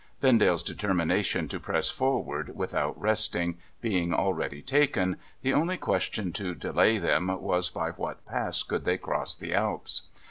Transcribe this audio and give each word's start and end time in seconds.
Vendale's 0.19 0.63
determination 0.63 1.47
to 1.47 1.59
press 1.59 1.91
forward, 1.91 2.55
without 2.55 2.99
resting, 2.99 3.59
being 3.81 4.15
already 4.15 4.59
taken, 4.59 5.15
the 5.43 5.53
only 5.53 5.77
question 5.77 6.33
to 6.33 6.55
delay 6.55 6.97
them 6.97 7.27
was 7.39 7.69
by 7.69 7.91
what 7.91 8.25
Pass 8.25 8.63
could 8.63 8.83
they 8.83 8.97
cross 8.97 9.35
the 9.35 9.53
Alps 9.53 10.07